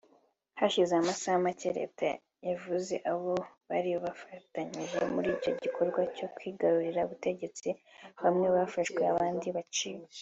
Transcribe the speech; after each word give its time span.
Hashize 0.59 0.93
amasaha 1.01 1.37
make 1.45 1.63
leta 1.79 2.07
yavuze 2.49 2.95
abo 3.11 3.33
bari 3.69 3.91
bafatanije 4.05 4.97
muri 5.13 5.27
icyo 5.35 5.51
gikorwa 5.63 6.01
cyo 6.15 6.27
kwigarurira 6.35 7.01
ubutegetsi 7.07 7.69
bamwe 8.23 8.47
bafashwe 8.55 9.01
abandi 9.13 9.47
baricwa 9.57 10.05